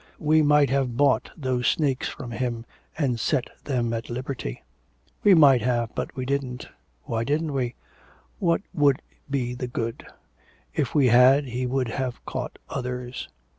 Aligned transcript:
'We 0.17 0.41
might 0.41 0.71
have 0.71 0.97
bought 0.97 1.29
those 1.37 1.67
snakes 1.67 2.09
from 2.09 2.31
him, 2.31 2.65
and 2.97 3.19
set 3.19 3.51
them 3.65 3.93
at 3.93 4.09
liberty.' 4.09 4.63
'We 5.23 5.35
might 5.35 5.61
have, 5.61 5.93
but 5.93 6.15
we 6.15 6.25
didn't.' 6.25 6.67
'Why 7.03 7.23
didn't 7.23 7.53
we?' 7.53 7.75
'What 8.39 8.63
would 8.73 9.03
be 9.29 9.53
the 9.53 9.67
good?... 9.67 10.07
If 10.73 10.95
we 10.95 11.09
had, 11.09 11.45
he 11.45 11.67
would 11.67 11.89
have 11.89 12.25
caught 12.25 12.57
others.' 12.67 13.29